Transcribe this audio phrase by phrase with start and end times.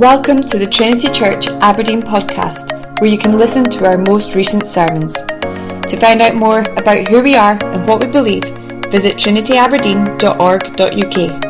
[0.00, 4.68] Welcome to the Trinity Church Aberdeen podcast, where you can listen to our most recent
[4.68, 5.14] sermons.
[5.14, 8.44] To find out more about who we are and what we believe,
[8.90, 11.42] visit trinityaberdeen.org.uk.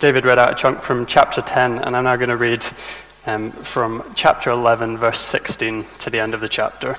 [0.00, 2.66] David read out a chunk from chapter 10, and I'm now going to read
[3.26, 6.96] um, from chapter 11, verse 16, to the end of the chapter.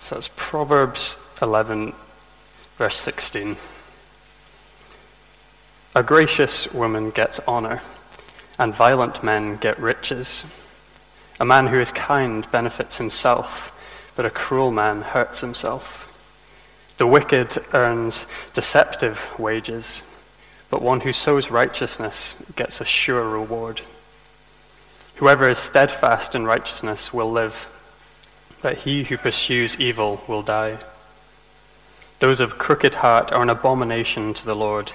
[0.00, 1.92] So it's Proverbs 11,
[2.76, 3.56] verse 16.
[5.94, 7.82] A gracious woman gets honor,
[8.58, 10.46] and violent men get riches.
[11.40, 13.70] A man who is kind benefits himself,
[14.18, 16.12] but a cruel man hurts himself.
[16.96, 20.02] The wicked earns deceptive wages,
[20.70, 23.82] but one who sows righteousness gets a sure reward.
[25.18, 27.68] Whoever is steadfast in righteousness will live,
[28.60, 30.78] but he who pursues evil will die.
[32.18, 34.94] Those of crooked heart are an abomination to the Lord,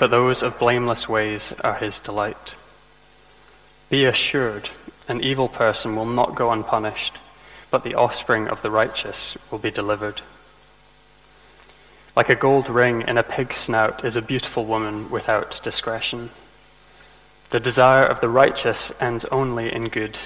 [0.00, 2.56] but those of blameless ways are his delight.
[3.90, 4.70] Be assured
[5.06, 7.20] an evil person will not go unpunished,
[7.70, 10.22] but the offspring of the righteous will be delivered.
[12.16, 16.30] Like a gold ring in a pig's snout is a beautiful woman without discretion.
[17.50, 20.18] The desire of the righteous ends only in good,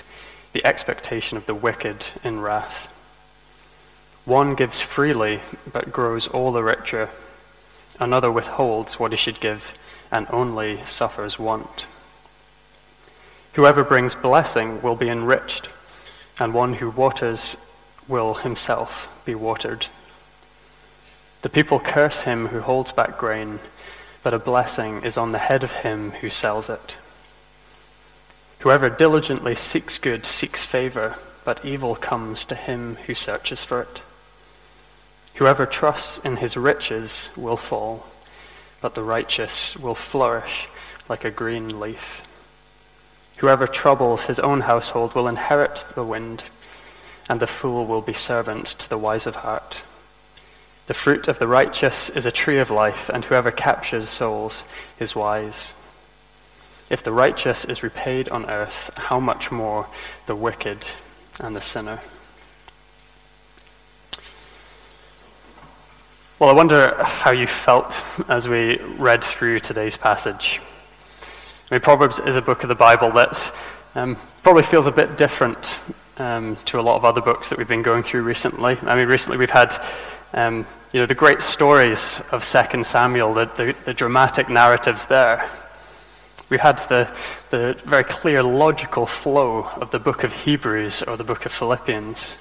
[0.53, 2.87] the expectation of the wicked in wrath.
[4.25, 5.41] One gives freely,
[5.73, 7.11] but grows all the richer.
[7.99, 9.77] Another withholds what he should give,
[10.13, 11.87] and only suffers want.
[13.55, 15.69] Whoever brings blessing will be enriched,
[16.41, 17.57] and one who waters
[18.09, 19.87] will himself be watered.
[21.43, 23.61] The people curse him who holds back grain,
[24.23, 26.97] but a blessing is on the head of him who sells it.
[28.61, 34.03] Whoever diligently seeks good seeks favor, but evil comes to him who searches for it.
[35.37, 38.07] Whoever trusts in his riches will fall,
[38.83, 40.69] but the righteous will flourish
[41.09, 42.23] like a green leaf.
[43.41, 46.45] Whoever troubles his own household will inherit the wind,
[47.31, 49.83] and the fool will be servant to the wise of heart.
[50.89, 54.67] The fruit of the righteous is a tree of life, and whoever captures souls
[54.99, 55.75] is wise.
[56.91, 59.87] If the righteous is repaid on earth, how much more
[60.27, 60.87] the wicked
[61.41, 62.01] and the sinner?
[66.39, 70.61] Well, I wonder how you felt as we read through today's passage.
[71.71, 73.55] I mean, Proverbs is a book of the Bible that
[73.95, 75.79] um, probably feels a bit different
[76.17, 78.77] um, to a lot of other books that we've been going through recently.
[78.83, 79.81] I mean, recently we've had,
[80.35, 85.49] um, you know, the great stories of 2 Samuel, the, the, the, dramatic narratives there.
[86.49, 87.09] We've had the,
[87.51, 92.37] the very clear logical flow of the book of Hebrews or the book of Philippians.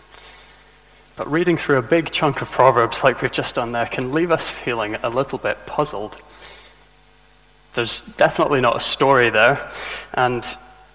[1.18, 4.32] But reading through a big chunk of Proverbs like we've just done there can leave
[4.32, 6.20] us feeling a little bit puzzled.
[7.74, 9.72] There's definitely not a story there,
[10.14, 10.46] and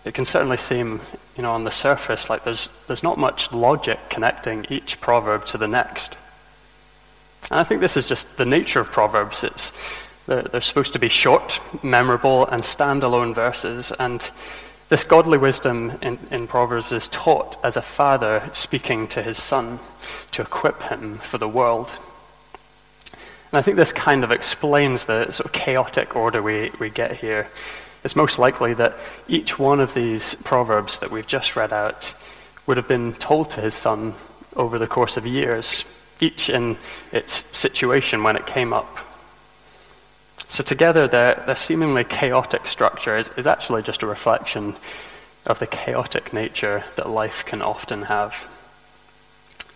[0.05, 1.01] it can certainly seem,
[1.37, 5.59] you know, on the surface like there's, there's not much logic connecting each proverb to
[5.59, 6.17] the next.
[7.51, 9.45] And I think this is just the nature of Proverbs.
[9.45, 9.73] It's,
[10.27, 14.31] they're, they're supposed to be short, memorable, and standalone verses, and
[14.89, 19.79] this godly wisdom in, in Proverbs is taught as a father speaking to his son
[20.33, 21.91] to equip him for the world.
[23.55, 27.13] And I think this kind of explains the sort of chaotic order we, we get
[27.13, 27.47] here.
[28.03, 28.97] It's most likely that
[29.29, 32.17] each one of these proverbs that we've just read out
[32.67, 34.15] would have been told to his son
[34.57, 35.85] over the course of years,
[36.19, 36.77] each in
[37.13, 38.99] its situation when it came up.
[40.49, 44.75] So, together, their, their seemingly chaotic structure is, is actually just a reflection
[45.47, 48.49] of the chaotic nature that life can often have.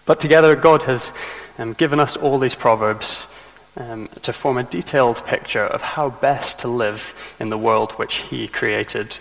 [0.04, 1.14] But together, God has
[1.58, 3.28] um, given us all these proverbs
[3.76, 8.16] um, to form a detailed picture of how best to live in the world which
[8.16, 9.18] he created.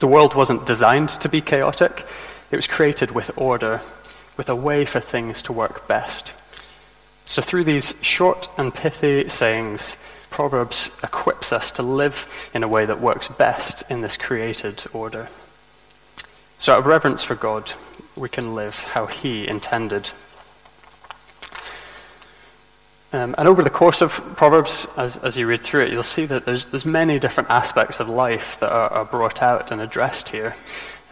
[0.00, 2.06] The world wasn't designed to be chaotic,
[2.50, 3.80] it was created with order,
[4.36, 6.32] with a way for things to work best.
[7.24, 9.96] So, through these short and pithy sayings,
[10.28, 15.28] Proverbs equips us to live in a way that works best in this created order.
[16.58, 17.72] So, out of reverence for God,
[18.16, 20.10] we can live how He intended.
[23.14, 26.26] Um, and over the course of Proverbs, as, as you read through it, you'll see
[26.26, 30.30] that there's, there's many different aspects of life that are, are brought out and addressed
[30.30, 30.56] here,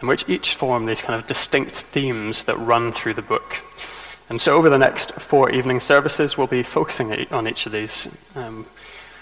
[0.01, 3.61] in which each form these kind of distinct themes that run through the book.
[4.27, 8.13] And so, over the next four evening services, we'll be focusing on each of these.
[8.35, 8.65] Um,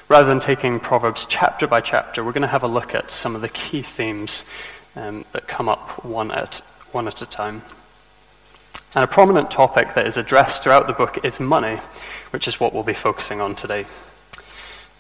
[0.10, 3.36] rather than taking Proverbs chapter by chapter, we're going to have a look at some
[3.36, 4.44] of the key themes
[4.96, 6.64] um, that come up one at,
[6.94, 7.62] one at a time.
[8.94, 11.78] And a prominent topic that is addressed throughout the book is money,
[12.32, 13.86] which is what we'll be focusing on today.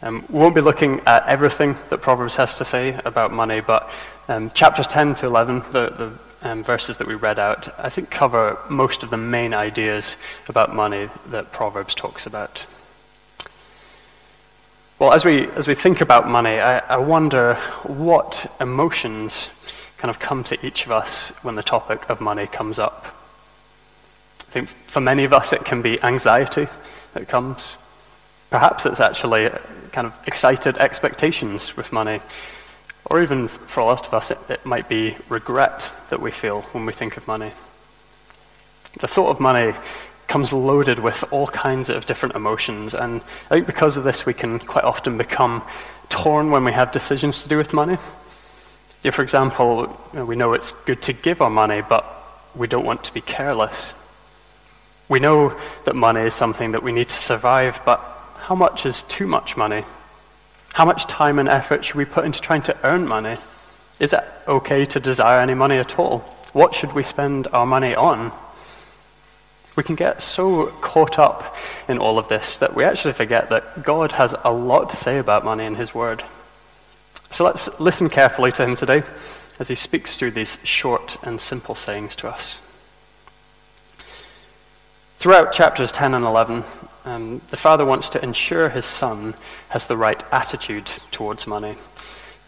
[0.01, 3.89] Um, we won't be looking at everything that Proverbs has to say about money, but
[4.29, 8.09] um, chapters 10 to 11, the, the um, verses that we read out, I think
[8.09, 10.15] cover most of the main ideas
[10.47, 12.65] about money that Proverbs talks about.
[14.99, 19.49] Well, as we, as we think about money, I, I wonder what emotions
[19.97, 23.20] kind of come to each of us when the topic of money comes up.
[24.51, 26.67] I think for many of us it can be anxiety
[27.13, 27.77] that comes.
[28.49, 29.49] Perhaps it's actually
[29.93, 32.19] kind of excited expectations with money.
[33.05, 36.63] Or even for a lot of us, it, it might be regret that we feel
[36.73, 37.53] when we think of money.
[38.99, 39.73] The thought of money
[40.27, 44.33] comes loaded with all kinds of different emotions, and I think because of this, we
[44.33, 45.63] can quite often become
[46.09, 47.97] torn when we have decisions to do with money.
[49.01, 52.05] If, for example, we know it's good to give our money, but
[52.53, 53.93] we don't want to be careless.
[55.11, 55.53] We know
[55.83, 57.99] that money is something that we need to survive, but
[58.37, 59.83] how much is too much money?
[60.71, 63.35] How much time and effort should we put into trying to earn money?
[63.99, 66.19] Is it okay to desire any money at all?
[66.53, 68.31] What should we spend our money on?
[69.75, 71.57] We can get so caught up
[71.89, 75.17] in all of this that we actually forget that God has a lot to say
[75.17, 76.23] about money in His Word.
[77.31, 79.03] So let's listen carefully to Him today
[79.59, 82.61] as He speaks through these short and simple sayings to us.
[85.21, 86.63] Throughout chapters 10 and 11,
[87.05, 89.35] um, the father wants to ensure his son
[89.69, 91.75] has the right attitude towards money.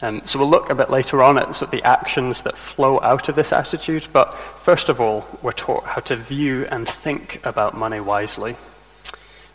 [0.01, 2.99] Um, so we'll look a bit later on at sort of the actions that flow
[3.01, 7.39] out of this attitude, but first of all, we're taught how to view and think
[7.45, 8.55] about money wisely.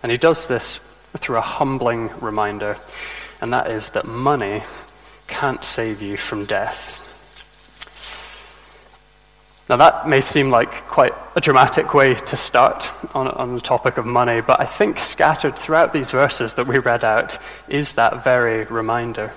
[0.04, 0.78] And he does this
[1.16, 2.76] through a humbling reminder,
[3.40, 4.62] and that is that money
[5.26, 6.97] can't save you from death.
[9.68, 13.98] Now, that may seem like quite a dramatic way to start on, on the topic
[13.98, 17.38] of money, but I think scattered throughout these verses that we read out
[17.68, 19.34] is that very reminder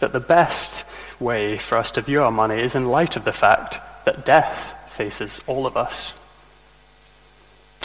[0.00, 0.84] that the best
[1.20, 4.74] way for us to view our money is in light of the fact that death
[4.88, 6.12] faces all of us.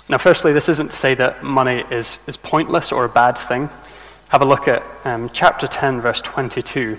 [0.09, 3.69] Now, firstly, this isn't to say that money is, is pointless or a bad thing.
[4.29, 6.97] Have a look at um, chapter 10, verse 22,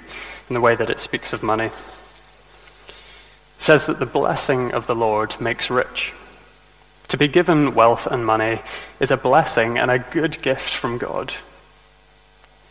[0.48, 1.70] in the way that it speaks of money
[3.60, 6.12] says that the blessing of the Lord makes rich.
[7.08, 8.60] To be given wealth and money
[9.00, 11.34] is a blessing and a good gift from God.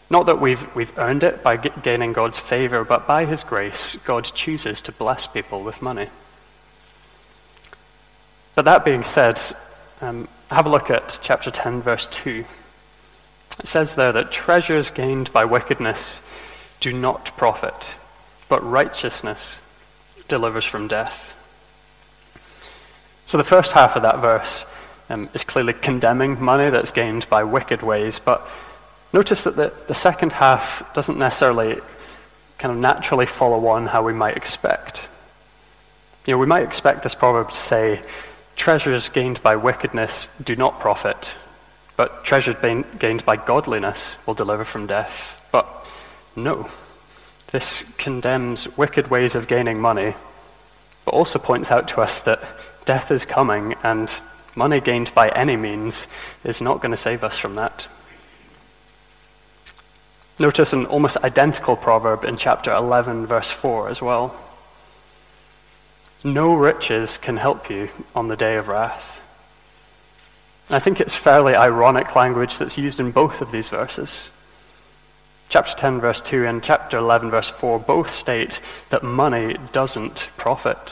[0.09, 4.23] Not that we've, we've earned it by gaining God's favor, but by His grace, God
[4.23, 6.07] chooses to bless people with money.
[8.55, 9.39] But that being said,
[10.01, 12.43] um, have a look at chapter 10, verse 2.
[13.59, 16.21] It says there that treasures gained by wickedness
[16.79, 17.89] do not profit,
[18.47, 19.61] but righteousness
[20.29, 21.35] delivers from death.
[23.25, 24.65] So the first half of that verse
[25.09, 28.47] um, is clearly condemning money that's gained by wicked ways, but
[29.13, 31.79] notice that the, the second half doesn't necessarily
[32.57, 35.07] kind of naturally follow on how we might expect.
[36.25, 38.01] You know, we might expect this proverb to say,
[38.55, 41.35] treasures gained by wickedness do not profit,
[41.97, 42.55] but treasures
[42.99, 45.47] gained by godliness will deliver from death.
[45.51, 45.67] But
[46.35, 46.69] no.
[47.51, 50.15] This condemns wicked ways of gaining money,
[51.05, 52.41] but also points out to us that
[52.85, 54.11] death is coming and
[54.55, 56.07] money gained by any means
[56.43, 57.87] is not going to save us from that.
[60.37, 64.35] Notice an almost identical proverb in chapter 11, verse 4 as well.
[66.23, 69.17] No riches can help you on the day of wrath.
[70.69, 74.29] I think it's fairly ironic language that's used in both of these verses.
[75.49, 80.91] Chapter 10, verse 2, and chapter 11, verse 4 both state that money doesn't profit.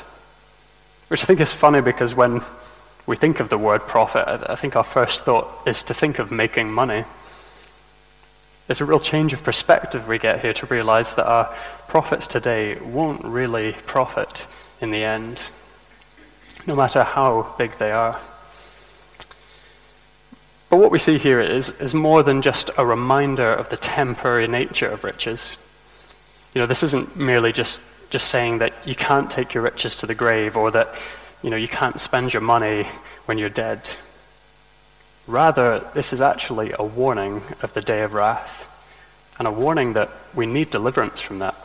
[1.09, 2.41] Which I think is funny because when
[3.05, 6.31] we think of the word profit, I think our first thought is to think of
[6.31, 7.05] making money.
[8.65, 11.45] There's a real change of perspective we get here to realize that our
[11.87, 14.47] profits today won't really profit
[14.81, 15.41] in the end,
[16.65, 18.19] no matter how big they are.
[20.69, 24.47] But what we see here is, is more than just a reminder of the temporary
[24.47, 25.57] nature of riches.
[26.53, 30.05] You know, this isn't merely just, just saying that you can't take your riches to
[30.05, 30.93] the grave or that
[31.41, 32.88] you, know, you can't spend your money
[33.25, 33.89] when you're dead.
[35.25, 38.65] Rather, this is actually a warning of the day of wrath
[39.39, 41.55] and a warning that we need deliverance from that.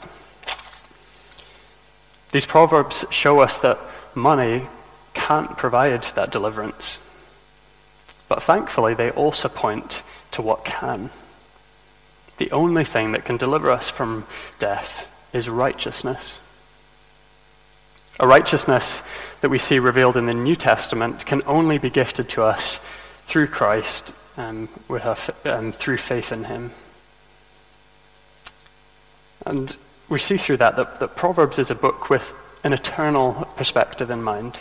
[2.33, 3.79] These proverbs show us that
[4.15, 4.67] money
[5.15, 6.99] can't provide that deliverance.
[8.29, 10.03] But thankfully, they also point
[10.33, 11.11] to what can.
[12.39, 14.27] The only thing that can deliver us from
[14.59, 16.41] death is righteousness.
[18.21, 19.03] A righteousness
[19.41, 22.79] that we see revealed in the New Testament can only be gifted to us
[23.25, 25.17] through Christ um, with our,
[25.53, 26.73] um, through faith in Him.
[29.45, 29.77] And
[30.09, 34.23] we see through that, that that Proverbs is a book with an eternal perspective in
[34.23, 34.61] mind.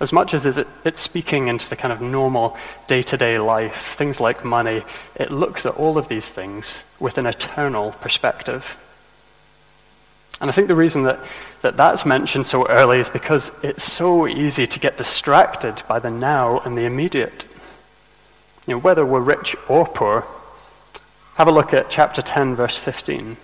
[0.00, 2.56] As much as it's speaking into the kind of normal
[2.88, 4.82] day to day life, things like money,
[5.14, 8.78] it looks at all of these things with an eternal perspective.
[10.40, 11.20] And I think the reason that,
[11.60, 16.10] that that's mentioned so early is because it's so easy to get distracted by the
[16.10, 17.44] now and the immediate.
[18.66, 20.24] You know, whether we're rich or poor,
[21.34, 23.36] have a look at chapter 10, verse 15.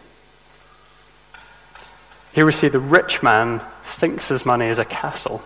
[2.33, 5.43] Here we see the rich man thinks his money is a castle.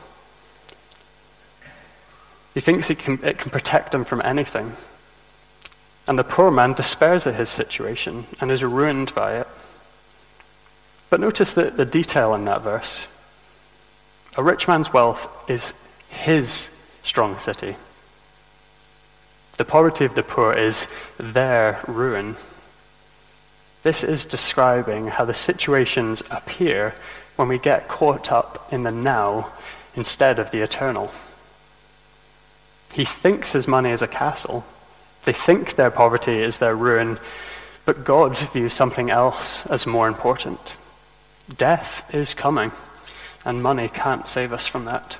[2.54, 4.74] He thinks it can, it can protect him from anything.
[6.08, 9.46] And the poor man despairs at his situation and is ruined by it.
[11.08, 13.06] But notice the, the detail in that verse.
[14.36, 15.74] A rich man's wealth is
[16.08, 16.70] his
[17.02, 17.76] strong city.
[19.56, 20.88] The poverty of the poor is
[21.18, 22.36] their ruin.
[23.82, 26.94] This is describing how the situations appear
[27.36, 29.52] when we get caught up in the now
[29.94, 31.12] instead of the eternal.
[32.92, 34.64] He thinks his money is a castle.
[35.24, 37.18] They think their poverty is their ruin,
[37.84, 40.76] but God views something else as more important.
[41.56, 42.72] Death is coming,
[43.44, 45.18] and money can't save us from that.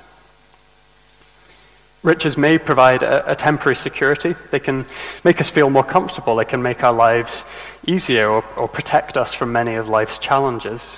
[2.03, 4.35] Riches may provide a, a, temporary security.
[4.49, 4.87] They can
[5.23, 6.35] make us feel more comfortable.
[6.35, 7.45] They can make our lives
[7.85, 10.97] easier or, or protect us from many of life's challenges.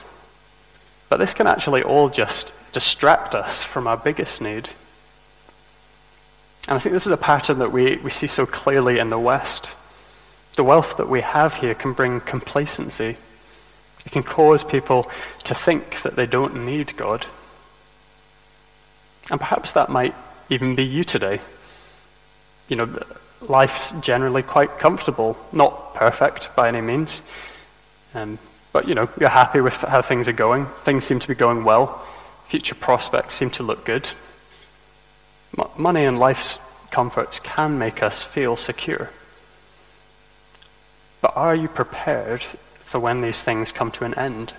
[1.10, 4.70] But this can actually all just distract us from our biggest need.
[6.68, 9.20] And I think this is a pattern that we, we see so clearly in the
[9.20, 9.72] West.
[10.56, 13.18] The wealth that we have here can bring complacency.
[14.06, 15.10] It can cause people
[15.44, 17.26] to think that they don't need God.
[19.32, 20.16] And perhaps that might
[20.50, 21.40] even be you today.
[22.70, 23.04] You know,
[23.42, 27.22] life's generally quite comfortable, not perfect by any means.
[28.14, 28.38] Um,
[28.72, 30.66] but, you know, you're happy with how things are going.
[30.66, 32.06] Things seem to be going well.
[32.48, 34.10] Future prospects seem to look good.
[35.58, 36.60] M- money and life's
[36.92, 39.10] comforts can make us feel secure.
[41.22, 44.54] But are you prepared for when these things come to an end?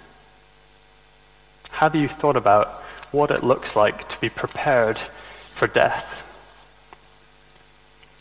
[1.71, 2.69] Have you thought about
[3.13, 6.21] what it looks like to be prepared for death?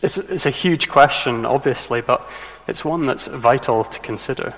[0.01, 2.27] It's, it's a huge question, obviously, but
[2.67, 4.53] it's one that's vital to consider.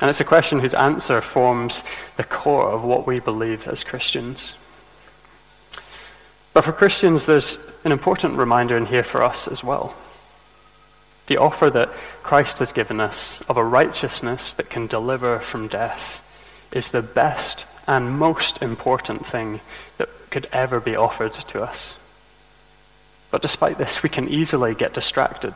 [0.00, 1.84] And it's a question whose answer forms
[2.16, 4.56] the core of what we believe as Christians.
[6.52, 9.94] But for Christians, there's an important reminder in here for us as well.
[11.26, 11.90] The offer that
[12.22, 16.20] Christ has given us of a righteousness that can deliver from death
[16.72, 19.60] is the best and most important thing
[19.96, 21.98] that could ever be offered to us.
[23.30, 25.54] But despite this, we can easily get distracted.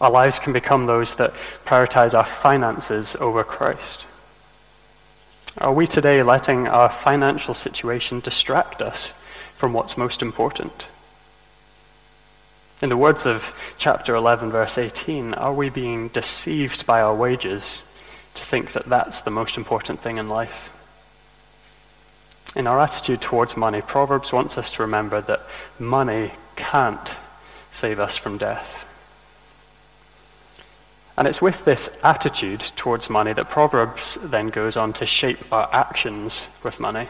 [0.00, 1.34] Our lives can become those that
[1.66, 4.06] prioritize our finances over Christ.
[5.58, 9.12] Are we today letting our financial situation distract us
[9.58, 10.86] from what's most important.
[12.80, 17.82] In the words of chapter 11, verse 18, are we being deceived by our wages
[18.34, 20.72] to think that that's the most important thing in life?
[22.54, 25.42] In our attitude towards money, Proverbs wants us to remember that
[25.76, 27.16] money can't
[27.72, 28.84] save us from death.
[31.16, 35.68] And it's with this attitude towards money that Proverbs then goes on to shape our
[35.72, 37.08] actions with money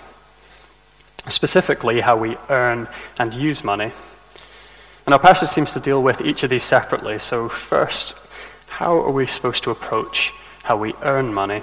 [1.32, 3.92] specifically how we earn and use money.
[5.06, 7.18] And our passage seems to deal with each of these separately.
[7.18, 8.14] So, first,
[8.66, 10.32] how are we supposed to approach
[10.64, 11.62] how we earn money?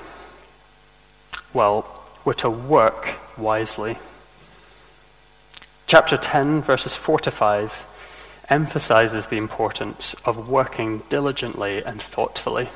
[1.54, 3.98] Well, we're to work wisely.
[5.88, 7.86] Chapter 10, verses 4 to 5,
[8.50, 12.70] emphasizes the importance of working diligently and thoughtfully.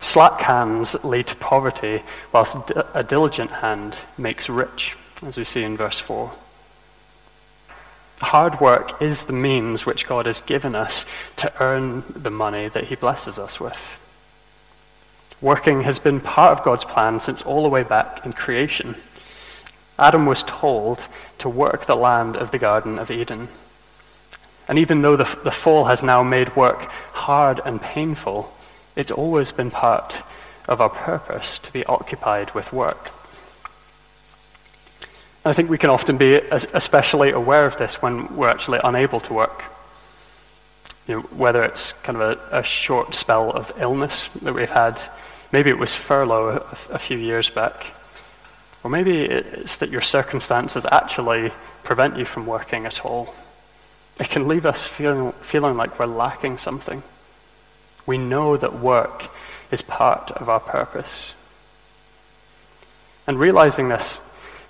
[0.00, 2.58] Slack hands lead to poverty, whilst
[2.92, 6.32] a diligent hand makes rich as we see in verse 4.
[8.20, 12.84] Hard work is the means which God has given us to earn the money that
[12.84, 13.98] He blesses us with.
[15.40, 18.94] Working has been part of God's plan since all the way back in creation.
[19.98, 23.48] Adam was told to work the land of the Garden of Eden.
[24.68, 28.56] And even though the, the fall has now made work hard and painful,
[28.94, 30.22] it's always been part
[30.68, 33.10] of our purpose to be occupied with work.
[35.44, 39.34] I think we can often be especially aware of this when we're actually unable to
[39.34, 39.64] work.
[41.08, 45.02] You know, whether it's kind of a, a, short spell of illness that we've had,
[45.50, 47.92] maybe it was furlough a, a few years back,
[48.84, 51.50] or maybe it's that your circumstances actually
[51.82, 53.34] prevent you from working at all.
[54.20, 57.02] It can leave us feeling, feeling like we're lacking something.
[58.06, 59.28] We know that work
[59.72, 61.34] is part of our purpose.
[63.26, 64.20] And realizing this,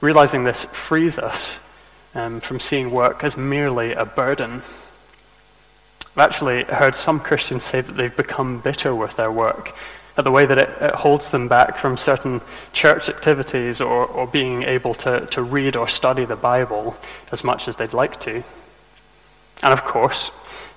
[0.02, 1.60] realizing this frees us
[2.14, 4.60] um, from seeing work as merely a burden.
[6.14, 9.74] I've actually heard some Christians say that they've become bitter with their work,
[10.18, 12.42] at the way that it, it holds them back from certain
[12.74, 16.94] church activities or, or being able to, to read or study the Bible
[17.30, 18.42] as much as they'd like to.
[19.62, 20.32] And of course,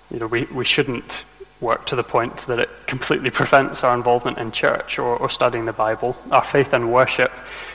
[0.10, 1.26] you know, we, we shouldn't
[1.62, 5.66] work to the point that it completely prevents our involvement in church or, or studying
[5.66, 6.16] the Bible.
[6.32, 7.32] Our faith and worship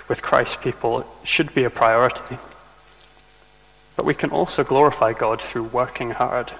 [0.09, 2.39] with Christ's people should be a priority.
[3.97, 6.53] But we can also glorify God through working hard.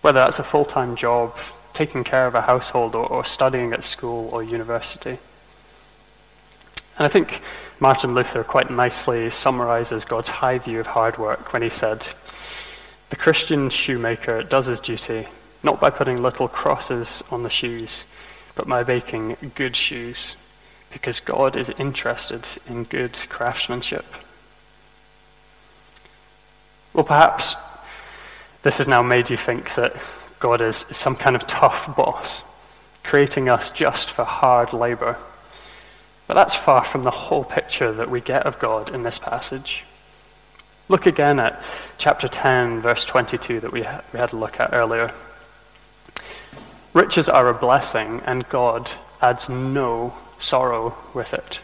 [0.00, 1.36] Whether that's a full time job,
[1.72, 5.18] taking care of a household, or, or studying at school or university.
[6.96, 7.42] And I think
[7.78, 12.06] Martin Luther quite nicely summarizes God's high view of hard work when he said,
[13.10, 15.26] The Christian shoemaker does his duty
[15.62, 18.04] not by putting little crosses on the shoes,
[18.54, 20.36] but by making good shoes,
[20.92, 24.04] because God is interested in good craftsmanship.
[26.92, 27.56] Well, perhaps
[28.62, 29.96] this has now made you think that
[30.38, 32.42] God is some kind of tough boss,
[33.04, 35.16] creating us just for hard labor.
[36.26, 39.84] But that's far from the whole picture that we get of God in this passage.
[40.88, 41.62] Look again at
[41.98, 45.12] chapter 10, verse 22, that we, we had a look at earlier.
[46.92, 51.60] Riches are a blessing, and God adds no sorrow with it.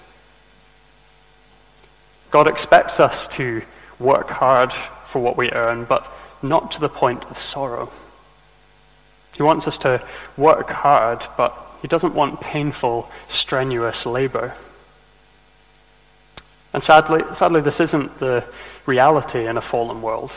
[2.31, 3.63] God expects us to
[3.99, 6.11] work hard for what we earn, but
[6.43, 7.91] not to the point of sorrow.
[9.37, 10.03] He wants us to
[10.37, 14.55] work hard, but he doesn't want painful, strenuous labor.
[16.73, 18.45] And sadly, sadly, this isn't the
[18.87, 20.33] reality in a fallen world.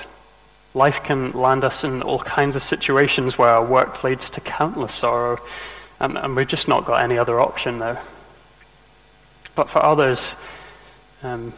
[0.73, 4.93] Life can land us in all kinds of situations where our work leads to countless
[4.93, 5.39] sorrow,
[5.99, 8.01] and, and we've just not got any other option there.
[9.55, 10.35] But for others,
[11.23, 11.53] um,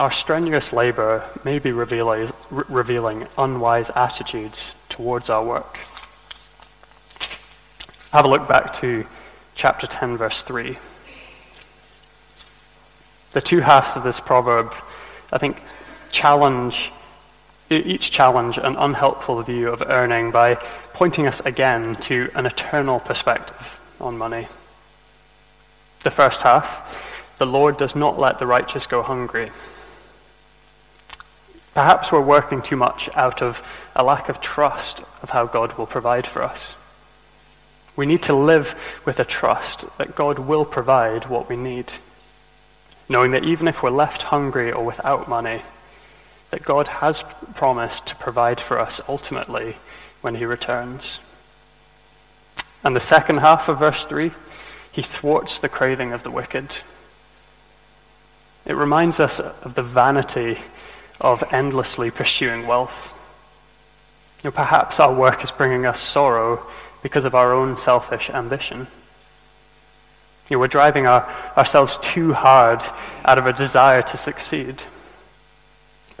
[0.00, 5.78] our strenuous labor may be revealing, revealing unwise attitudes towards our work.
[8.12, 9.06] Have a look back to
[9.54, 10.76] chapter 10, verse 3.
[13.30, 14.74] The two halves of this proverb,
[15.32, 15.62] I think,
[16.10, 16.90] challenge
[17.70, 20.56] each challenge an unhelpful view of earning by
[20.92, 24.48] pointing us again to an eternal perspective on money.
[26.02, 29.50] The first half, the Lord does not let the righteous go hungry.
[31.74, 33.62] Perhaps we're working too much out of
[33.94, 36.74] a lack of trust of how God will provide for us.
[37.96, 41.92] We need to live with a trust that God will provide what we need,
[43.08, 45.62] knowing that even if we're left hungry or without money,
[46.50, 47.22] that God has
[47.54, 49.76] promised to provide for us ultimately
[50.20, 51.20] when he returns.
[52.84, 54.32] And the second half of verse 3,
[54.92, 56.78] he thwarts the craving of the wicked.
[58.66, 60.58] It reminds us of the vanity
[61.20, 63.16] of endlessly pursuing wealth.
[64.42, 66.66] You know, perhaps our work is bringing us sorrow
[67.02, 68.86] because of our own selfish ambition.
[70.48, 72.82] You know, we're driving our, ourselves too hard
[73.24, 74.82] out of a desire to succeed.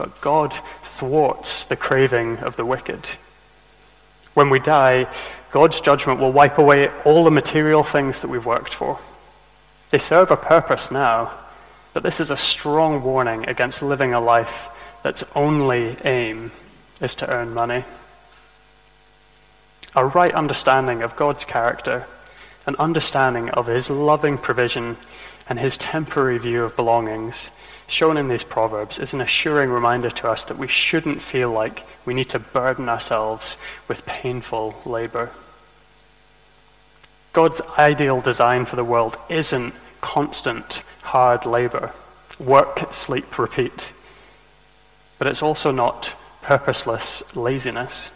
[0.00, 3.10] But God thwarts the craving of the wicked.
[4.32, 5.06] When we die,
[5.50, 8.98] God's judgment will wipe away all the material things that we've worked for.
[9.90, 11.32] They serve a purpose now,
[11.92, 14.70] but this is a strong warning against living a life
[15.02, 16.50] that's only aim
[17.02, 17.84] is to earn money.
[19.94, 22.06] A right understanding of God's character,
[22.66, 24.96] an understanding of his loving provision
[25.46, 27.50] and his temporary view of belongings
[27.90, 31.84] shown in these proverbs is an assuring reminder to us that we shouldn't feel like
[32.04, 33.56] we need to burden ourselves
[33.88, 35.30] with painful labor.
[37.32, 41.92] God's ideal design for the world isn't constant, hard labor,
[42.38, 43.92] work, sleep, repeat.
[45.18, 48.10] But it's also not purposeless laziness.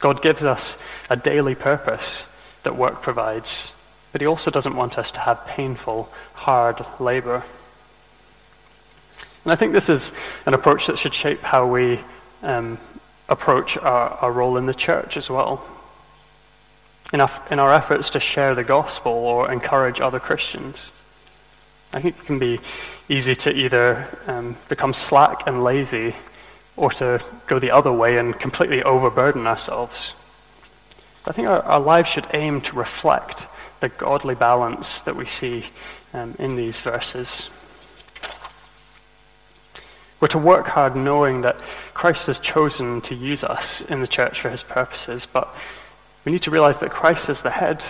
[0.00, 0.78] God gives us
[1.10, 2.26] a daily purpose
[2.62, 3.74] that work provides,
[4.12, 7.42] but He also doesn't want us to have painful, hard labor.
[9.44, 10.12] And I think this is
[10.46, 12.00] an approach that should shape how we
[12.42, 12.78] um,
[13.28, 15.66] approach our, our role in the church as well.
[17.12, 20.90] In our, in our efforts to share the gospel or encourage other Christians.
[21.92, 22.58] I think it can be
[23.08, 26.14] easy to either um, become slack and lazy
[26.76, 30.14] or to go the other way and completely overburden ourselves.
[31.26, 33.46] I think our, our lives should aim to reflect
[33.80, 35.66] the godly balance that we see
[36.12, 37.48] um, in these verses.
[40.20, 41.58] We're to work hard knowing that
[41.92, 45.54] Christ has chosen to use us in the church for his purposes, but
[46.24, 47.84] we need to realize that Christ is the head.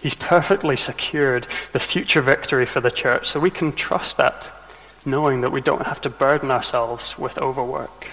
[0.00, 4.50] He's perfectly secured the future victory for the church, so we can trust that,
[5.04, 8.08] knowing that we don't have to burden ourselves with overwork.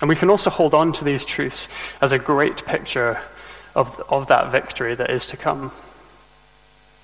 [0.00, 1.68] And we can also hold on to these truths
[2.00, 3.20] as a great picture
[3.74, 5.72] of, of that victory that is to come.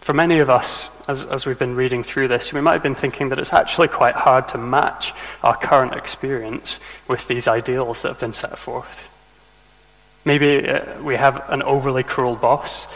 [0.07, 2.95] For many of us, as, as we've been reading through this, we might have been
[2.95, 8.11] thinking that it's actually quite hard to match our current experience with these ideals that
[8.11, 9.09] have been set forth.
[10.25, 12.87] Maybe uh, we have an overly cruel boss,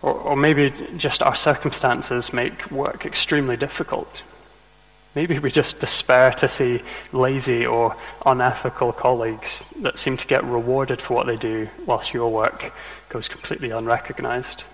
[0.00, 4.22] or, or maybe just our circumstances make work extremely difficult.
[5.14, 6.80] Maybe we just despair to see
[7.12, 12.32] lazy or unethical colleagues that seem to get rewarded for what they do whilst your
[12.32, 12.72] work
[13.10, 14.64] goes completely unrecognized.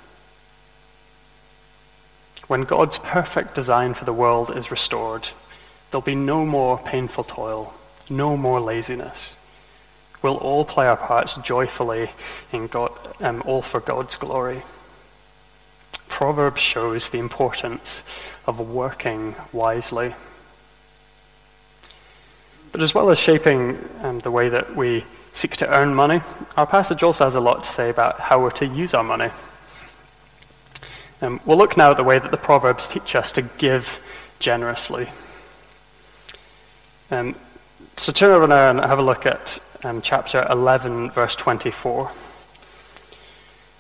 [2.49, 5.29] When God's perfect design for the world is restored,
[5.91, 7.75] there'll be no more painful toil,
[8.09, 9.37] no more laziness.
[10.23, 12.11] We'll all play our parts joyfully
[12.51, 14.63] in God, um, all for God's glory.
[16.09, 18.03] Proverbs shows the importance
[18.47, 20.15] of working wisely.
[22.73, 26.23] But as well as shaping um, the way that we seek to earn money,
[26.57, 29.31] our passage also has a lot to say about how we're to use our money.
[31.21, 34.01] Um, we'll look now at the way that the Proverbs teach us to give
[34.39, 35.09] generously.
[37.11, 37.35] Um,
[37.97, 42.11] so turn over now and have a look at um, chapter 11, verse 24.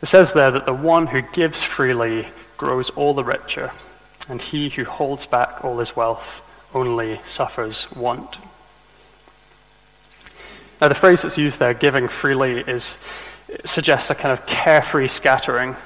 [0.02, 3.70] It says there that the one who gives freely grows all the richer,
[4.28, 6.42] and he who holds back all his wealth
[6.74, 8.38] only suffers want.
[10.80, 12.98] Now, the phrase that's used there, giving freely, is,
[13.64, 15.76] suggests a kind of carefree scattering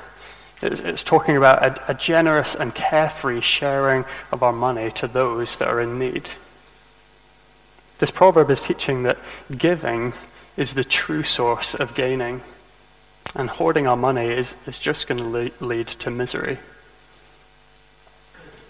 [0.63, 5.57] it's, it's talking about a, a generous and carefree sharing of our money to those
[5.57, 6.31] that are in need.
[7.99, 9.19] This proverb is teaching that
[9.57, 10.13] giving
[10.57, 12.43] is the true source of gaining,
[13.35, 16.59] and hoarding our money is, is just going to le- lead to misery.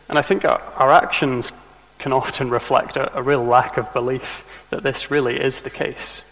[0.09, 1.53] And I think our, our actions
[1.99, 6.25] can often reflect a, a, real lack of belief that this really is the case.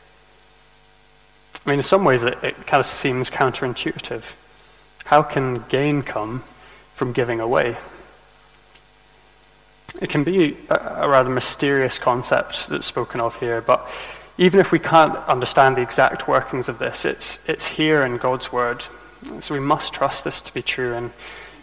[1.65, 4.35] I mean, in some ways, it, it kind of seems counterintuitive.
[5.07, 6.43] How can gain come
[6.95, 7.77] from giving away?
[10.01, 13.89] It can be a, rather mysterious concept that's spoken of here, but
[14.39, 18.53] even if we can't understand the exact workings of this, it's, it's here in God's
[18.53, 18.85] Word.
[19.41, 21.11] So we must trust this to be true, and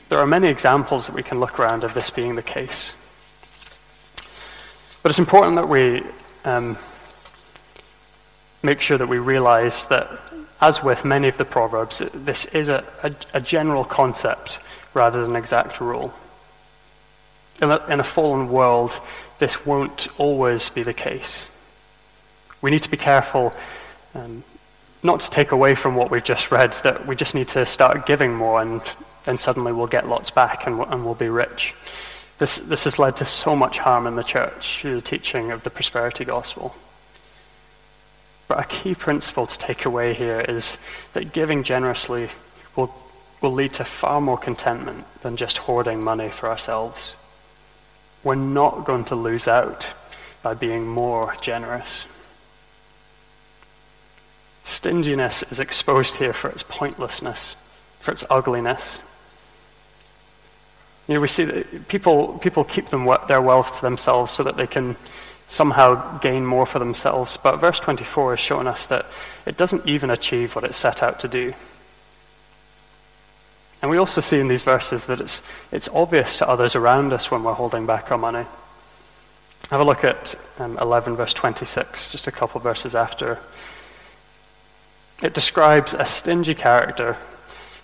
[0.10, 2.94] there are many examples that we can look around of this being the case.
[5.02, 6.04] But it's important that we
[6.44, 6.78] um,
[8.62, 10.20] make sure that we realize that
[10.62, 14.60] as with many of the Proverbs, this is a, a, a general concept
[14.94, 16.14] rather than an exact rule.
[17.62, 18.92] In a, in a fallen world,
[19.40, 21.50] this won't always be the case.
[22.62, 23.54] We need to be careful
[24.16, 24.44] um,
[25.04, 28.06] not to take away from what we've just read, that we just need to start
[28.06, 28.82] giving more and
[29.26, 31.76] then suddenly we'll get lots back and, and we'll be rich.
[32.40, 35.64] This, this has led to so much harm in the church through the teaching of
[35.64, 36.76] the prosperity gospel.
[38.48, 40.78] But a key principle to take away here is
[41.14, 42.30] that giving generously
[42.76, 42.94] will,
[43.42, 47.14] will lead to far more contentment than just hoarding money for ourselves.
[48.24, 49.94] We're not going to lose out
[50.42, 52.06] by being more generous.
[54.64, 57.56] Stinginess is exposed here for its pointlessness,
[58.00, 59.00] for its ugliness.
[61.08, 64.58] You know, we see that people, people keep them, their wealth to themselves so that
[64.58, 64.98] they can
[65.48, 67.38] somehow gain more for themselves.
[67.38, 69.06] But verse 24 is showing us that
[69.46, 71.54] it doesn't even achieve what it set out to do.
[73.82, 77.32] And we also see in these verses that it's, it's obvious to others around us
[77.32, 78.46] when we're holding back our money.
[79.70, 83.40] Have a look at um, 11, verse 26, just a couple verses after.
[85.22, 87.18] It describes a stingy character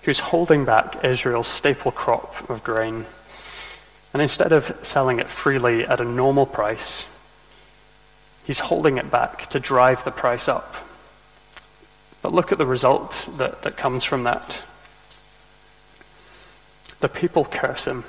[0.03, 3.05] who's holding back Israel's staple crop of grain.
[4.13, 7.05] And instead of selling it freely at a normal price,
[8.43, 10.75] He's holding it back to drive the price up.
[12.21, 14.63] But look at the result that, that comes from that.
[16.99, 18.03] The people curse him.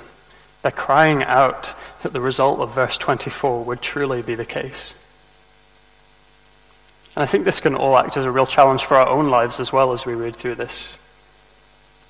[0.61, 4.95] They're crying out that the result of verse 24 would truly be the case.
[7.15, 9.59] And I think this can all act as a real challenge for our own lives
[9.59, 10.97] as well as we read through this.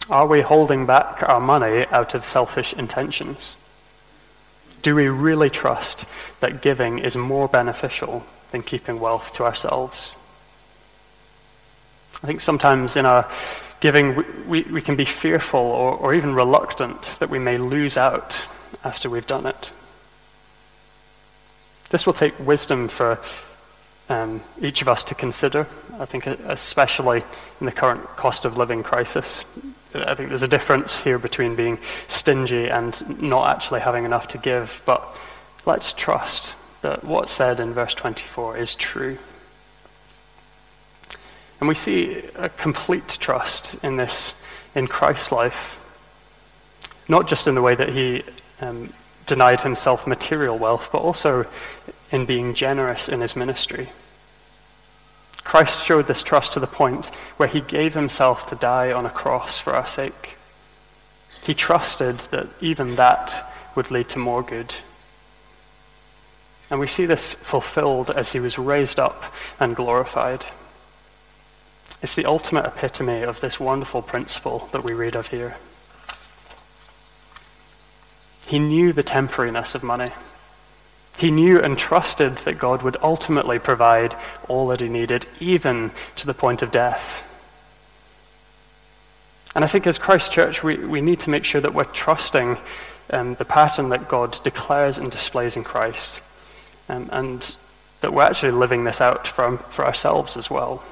[0.09, 3.55] Are we holding back our money out of selfish intentions?
[4.85, 6.05] Do we really trust
[6.41, 10.13] that giving is more beneficial than keeping wealth to ourselves?
[12.21, 13.27] I think sometimes in our
[13.79, 18.47] giving, we, we can be fearful or, or even reluctant that we may lose out
[18.83, 19.71] after we've done it.
[21.89, 23.19] This will take wisdom for
[24.07, 25.65] um, each of us to consider,
[25.97, 27.23] I think, especially
[27.59, 29.45] in the current cost of living crisis.
[29.95, 34.37] I think there's a difference here between being stingy and not actually having enough to
[34.37, 35.17] give, but
[35.65, 39.17] let's trust that what's said in verse 24 is true.
[41.59, 44.35] And we see a complete trust in this,
[44.75, 45.79] in Christ's life,
[47.07, 48.23] not just in the way that he
[48.61, 48.93] um,
[49.25, 51.47] denied himself material wealth, but also
[52.11, 53.89] in being generous in his ministry.
[55.45, 59.11] Christ showed this trust to the point where he gave himself to die on a
[59.11, 60.35] cross for our sake.
[61.45, 64.73] He trusted that even that would lead to more good.
[66.69, 69.23] And we see this fulfilled as he was raised up
[69.59, 70.47] and glorified.
[72.01, 75.57] It's the ultimate epitome of this wonderful principle that we read of here.
[78.47, 80.09] He knew the temporariness of money.
[81.17, 84.15] He knew and trusted that God would ultimately provide
[84.49, 87.21] all that he needed, even to the point of death.
[89.55, 92.57] And I think as Christ Church, we, we need to make sure that we're trusting
[93.11, 96.19] um, the pattern that God declares and displays in Christ,
[96.89, 97.55] um, and
[98.01, 100.83] that we're actually living this out for, for ourselves as well.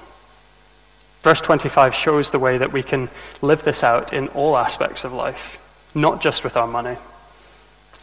[1.21, 3.09] Verse 25 shows the way that we can
[3.41, 5.59] live this out in all aspects of life,
[5.93, 6.97] not just with our money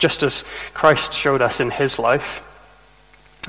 [0.00, 2.42] just as Christ showed us in his life.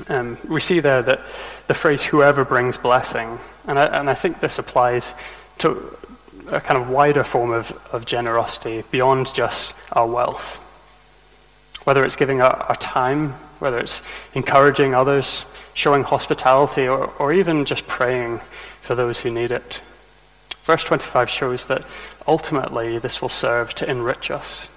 [0.08, 1.20] Um, we see there that
[1.66, 5.14] the phrase whoever brings blessing, and I, and I think this applies
[5.58, 5.96] to
[6.48, 10.56] a kind of wider form of, of generosity beyond just our wealth.
[11.84, 14.02] Whether it's giving our, our time, whether it's
[14.34, 18.40] encouraging others, showing hospitality, or, or even just praying
[18.80, 19.82] for those who need it.
[20.64, 21.84] Verse 25 shows that
[22.26, 24.68] ultimately this will serve to enrich us.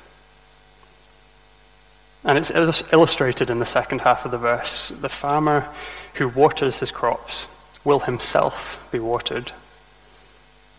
[2.26, 2.52] And it's
[2.92, 4.90] illustrated in the second half of the verse.
[4.90, 5.68] The farmer
[6.16, 7.48] who waters his crops
[7.84, 9.52] will himself be watered.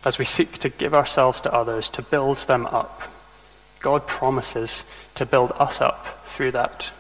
[0.05, 3.03] As we seek to give ourselves to others, to build them up,
[3.79, 6.91] God promises to build us up through that.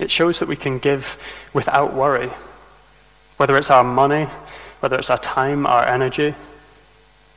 [0.00, 1.18] It shows that we can give
[1.54, 2.30] without worry,
[3.36, 4.24] whether it's our money,
[4.80, 6.34] whether it's our time, our energy.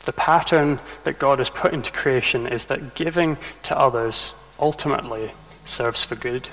[0.06, 5.32] The pattern that God has put into creation is that giving to others ultimately
[5.66, 6.50] serves for good.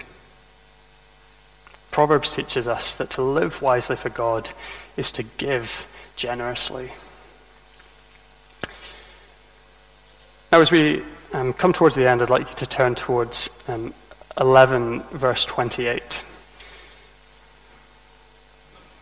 [1.90, 4.51] Proverbs teaches us that to live wisely for God
[4.97, 6.92] is to give generously.
[10.53, 13.92] Now, as we um, come towards the end, I'd like you to turn towards um,
[14.38, 16.25] 11, verse 28.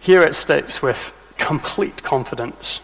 [0.01, 2.81] Here it states with complete confidence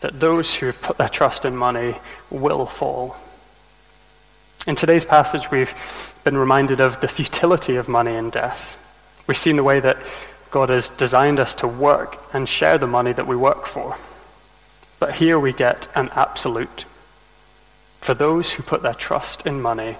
[0.00, 1.96] that those who have put their trust in money
[2.30, 3.16] will fall.
[4.66, 5.74] In today's passage, we've
[6.22, 8.76] been reminded of the futility of money and death.
[9.26, 9.96] We've seen the way that
[10.50, 13.96] God has designed us to work and share the money that we work for.
[14.98, 16.84] But here we get an absolute.
[18.02, 19.96] For those who put their trust in money,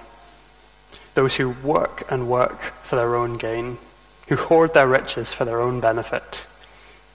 [1.15, 3.79] those who work and work for their own gain,
[4.27, 6.45] who hoard their riches for their own benefit,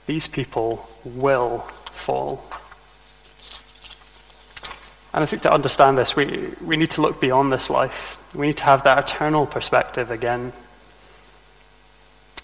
[0.05, 1.59] these people will
[1.91, 2.43] fall.
[5.13, 8.17] And I think to understand this, we, we need to look beyond this life.
[8.35, 10.53] We need to have that eternal perspective again.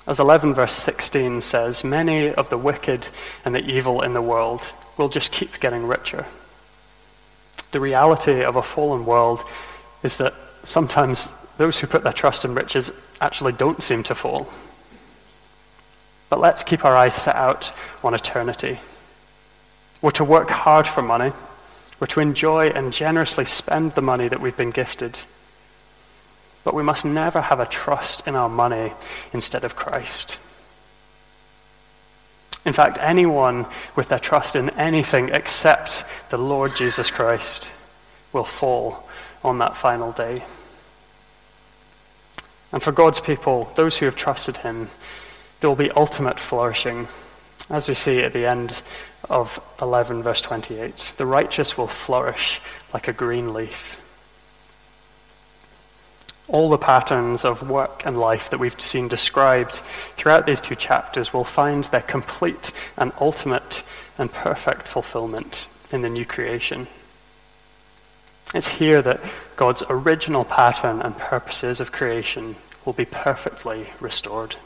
[0.08, 3.08] As 11 verse 16 says, many of the wicked
[3.45, 6.26] and the evil in the world will just keep getting richer.
[7.71, 9.43] The reality of a fallen world
[10.04, 14.49] is that sometimes those who put their trust in riches actually don't seem to fall.
[16.30, 17.71] But let's keep our eyes set out
[18.04, 18.80] on eternity.
[20.02, 21.32] We're to work hard for money
[22.04, 25.18] we're to enjoy and generously spend the money that we've been gifted.
[26.66, 28.92] But we must never have a trust in our money
[29.32, 30.38] instead of Christ.
[32.66, 37.72] In fact, anyone with their trust in anything except the Lord Jesus Christ
[38.34, 39.08] will fall
[39.42, 40.44] on that final day.
[42.74, 44.89] And for God's people, those who have trusted Him,
[45.62, 47.08] there will be ultimate flourishing,
[47.70, 48.84] as we see at the end
[49.29, 51.13] of 11, verse 28.
[51.17, 52.62] The righteous will flourish
[52.93, 53.99] like a green leaf.
[56.47, 59.75] All the patterns of work and life that we've seen described
[60.17, 63.83] throughout these two chapters will find their complete and ultimate
[64.17, 66.88] and perfect fulfillment in the new creation.
[68.53, 69.21] It's here that
[69.55, 72.55] God's original pattern and purposes of creation
[72.86, 74.57] will be perfectly restored.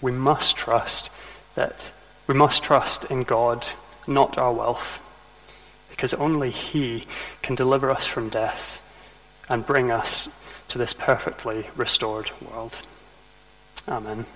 [0.00, 1.10] We must trust
[1.54, 1.92] that
[2.30, 3.66] we must trust in God,
[4.06, 5.02] not our wealth,
[5.90, 7.04] because only He
[7.42, 8.80] can deliver us from death
[9.48, 10.28] and bring us
[10.68, 12.82] to this perfectly restored world.
[13.88, 14.26] Amen.